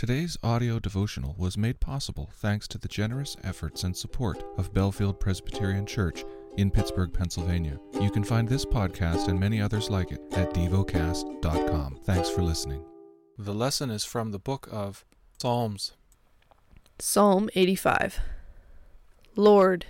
Today's 0.00 0.38
audio 0.42 0.78
devotional 0.78 1.34
was 1.36 1.58
made 1.58 1.78
possible 1.78 2.30
thanks 2.36 2.66
to 2.68 2.78
the 2.78 2.88
generous 2.88 3.36
efforts 3.44 3.84
and 3.84 3.94
support 3.94 4.42
of 4.56 4.72
Bellefield 4.72 5.20
Presbyterian 5.20 5.84
Church 5.84 6.24
in 6.56 6.70
Pittsburgh, 6.70 7.12
Pennsylvania. 7.12 7.78
You 8.00 8.10
can 8.10 8.24
find 8.24 8.48
this 8.48 8.64
podcast 8.64 9.28
and 9.28 9.38
many 9.38 9.60
others 9.60 9.90
like 9.90 10.10
it 10.10 10.22
at 10.32 10.54
devocast.com. 10.54 11.98
Thanks 12.04 12.30
for 12.30 12.40
listening. 12.40 12.82
The 13.36 13.52
lesson 13.52 13.90
is 13.90 14.02
from 14.02 14.30
the 14.30 14.38
book 14.38 14.70
of 14.72 15.04
Psalms. 15.38 15.92
Psalm 16.98 17.50
85 17.54 18.20
Lord, 19.36 19.84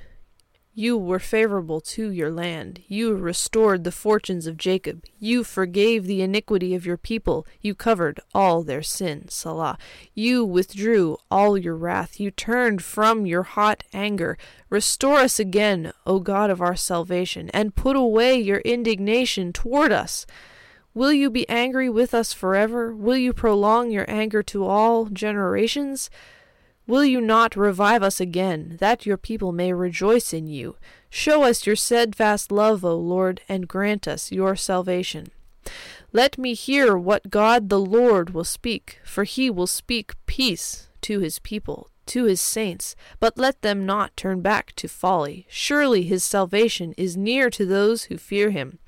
you 0.73 0.97
were 0.97 1.19
favorable 1.19 1.81
to 1.81 2.11
your 2.11 2.31
land. 2.31 2.83
You 2.87 3.15
restored 3.15 3.83
the 3.83 3.93
fortunes 3.93 4.47
of 4.47 4.57
Jacob. 4.57 5.05
You 5.19 5.43
forgave 5.43 6.05
the 6.05 6.23
iniquity 6.23 6.75
of 6.75 6.87
your 6.87 6.97
people. 6.97 7.47
You 7.61 7.75
covered 7.75 8.21
all 8.33 8.63
their 8.63 8.83
sin. 8.83 9.29
Selah. 9.29 9.79
You 10.15 10.45
withdrew 10.45 11.19
all 11.31 11.59
your 11.59 11.75
wrath. 11.75 12.21
You 12.21 12.31
turned 12.31 12.83
from 12.83 13.27
your 13.27 13.43
hot 13.43 13.83
anger. 13.93 14.39
Restore 14.69 15.19
us 15.19 15.41
again, 15.41 15.93
O 16.07 16.21
God 16.21 16.51
of 16.51 16.61
our 16.61 16.77
salvation, 16.77 17.51
and 17.51 17.75
put 17.75 17.97
away 17.97 18.37
your 18.37 18.61
indignation 18.61 19.53
toward 19.53 19.91
us. 19.91 20.25
Will 20.95 21.13
you 21.13 21.31
be 21.31 21.49
angry 21.49 21.91
with 21.91 22.15
us 22.15 22.33
forever? 22.33 22.95
Will 22.95 23.17
you 23.17 23.33
prolong 23.33 23.91
your 23.91 24.09
anger 24.09 24.43
to 24.45 24.65
all 24.65 25.07
generations? 25.07 26.11
Will 26.91 27.05
you 27.05 27.21
not 27.21 27.55
revive 27.55 28.03
us 28.03 28.21
again, 28.21 28.77
that 28.81 29.07
your 29.07 29.17
people 29.17 29.53
may 29.53 29.73
rejoice 29.73 30.33
in 30.33 30.49
you? 30.49 30.75
Show 31.09 31.45
us 31.45 31.65
your 31.65 31.77
steadfast 31.77 32.51
love, 32.51 32.85
O 32.85 32.97
Lord, 32.97 33.43
and 33.49 33.69
grant 33.69 34.09
us 34.09 34.33
your 34.33 34.57
salvation. 34.57 35.29
Let 36.13 36.37
me 36.37 36.53
hear 36.55 36.99
what 36.99 37.31
God 37.31 37.69
the 37.69 37.79
Lord 37.79 38.31
will 38.31 38.43
speak, 38.43 38.99
for 39.05 39.23
he 39.23 39.49
will 39.49 39.69
speak 39.69 40.15
peace 40.27 40.89
to 41.03 41.21
his 41.21 41.39
people, 41.39 41.91
to 42.07 42.25
his 42.25 42.41
saints, 42.41 42.97
but 43.21 43.39
let 43.39 43.63
them 43.63 43.87
not 43.87 44.17
turn 44.17 44.41
back 44.41 44.73
to 44.75 44.89
folly. 44.89 45.47
Surely 45.49 46.03
his 46.03 46.25
salvation 46.25 46.93
is 46.97 47.17
near 47.17 47.51
to 47.51 47.65
those 47.65 48.07
who 48.07 48.19
fear 48.19 48.51
him 48.51 48.81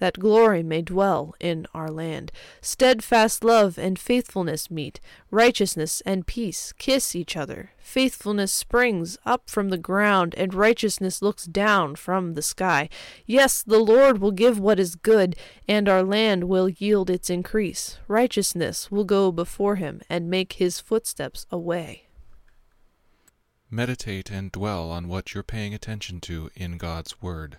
that 0.00 0.18
glory 0.18 0.62
may 0.62 0.82
dwell 0.82 1.34
in 1.38 1.66
our 1.72 1.88
land. 1.88 2.32
Steadfast 2.60 3.44
love 3.44 3.78
and 3.78 3.98
faithfulness 3.98 4.70
meet, 4.70 4.98
righteousness 5.30 6.02
and 6.04 6.26
peace 6.26 6.72
kiss 6.72 7.14
each 7.14 7.36
other. 7.36 7.70
Faithfulness 7.78 8.52
springs 8.52 9.16
up 9.24 9.48
from 9.48 9.68
the 9.68 9.78
ground, 9.78 10.34
and 10.36 10.52
righteousness 10.52 11.22
looks 11.22 11.44
down 11.44 11.94
from 11.94 12.34
the 12.34 12.42
sky. 12.42 12.88
Yes, 13.26 13.62
the 13.62 13.78
Lord 13.78 14.18
will 14.18 14.32
give 14.32 14.58
what 14.58 14.80
is 14.80 14.96
good, 14.96 15.36
and 15.68 15.88
our 15.88 16.02
land 16.02 16.44
will 16.44 16.68
yield 16.68 17.08
its 17.08 17.30
increase. 17.30 17.98
Righteousness 18.08 18.90
will 18.90 19.04
go 19.04 19.30
before 19.30 19.76
him, 19.76 20.00
and 20.08 20.28
make 20.28 20.54
his 20.54 20.80
footsteps 20.80 21.46
a 21.50 21.58
way. 21.58 22.08
Meditate 23.72 24.32
and 24.32 24.50
dwell 24.50 24.90
on 24.90 25.06
what 25.06 25.32
you're 25.32 25.44
paying 25.44 25.72
attention 25.72 26.20
to 26.20 26.50
in 26.56 26.76
God's 26.76 27.22
Word. 27.22 27.58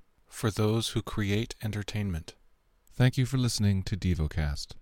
for 0.31 0.49
those 0.49 0.89
who 0.89 1.01
create 1.01 1.55
entertainment. 1.63 2.35
Thank 2.93 3.17
you 3.17 3.25
for 3.25 3.37
listening 3.37 3.83
to 3.83 3.97
DevoCast. 3.97 4.73